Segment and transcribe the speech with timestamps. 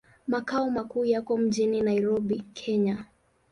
[0.27, 3.05] Makao makuu yako mjini Nairobi, Kenya.